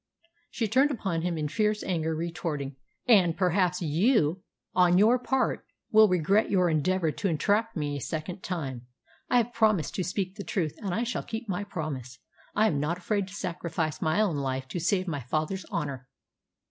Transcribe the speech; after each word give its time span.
She 0.49 0.67
turned 0.67 0.89
upon 0.89 1.21
him 1.21 1.37
in 1.37 1.47
fierce 1.47 1.83
anger, 1.83 2.15
retorting, 2.15 2.75
"And 3.07 3.37
perhaps 3.37 3.83
you, 3.83 4.41
on 4.73 4.97
your 4.97 5.19
part, 5.19 5.63
will 5.91 6.07
regret 6.09 6.49
your 6.49 6.71
endeavour 6.71 7.11
to 7.11 7.27
entrap 7.27 7.75
me 7.75 7.97
a 7.97 8.01
second 8.01 8.41
time. 8.41 8.87
I 9.29 9.37
have 9.37 9.53
promised 9.53 9.93
to 9.93 10.03
speak 10.03 10.37
the 10.37 10.43
truth, 10.43 10.73
and 10.81 10.91
I 10.91 11.03
shall 11.03 11.21
keep 11.21 11.47
my 11.47 11.63
promise. 11.63 12.17
I 12.55 12.65
am 12.65 12.79
not 12.79 12.97
afraid 12.97 13.27
to 13.27 13.35
sacrifice 13.35 14.01
my 14.01 14.19
own 14.19 14.37
life 14.37 14.67
to 14.69 14.79
save 14.79 15.07
my 15.07 15.19
father's 15.19 15.65
honour!" 15.65 16.07